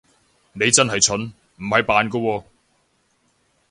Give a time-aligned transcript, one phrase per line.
[0.53, 2.43] 你係真蠢，唔係扮㗎喎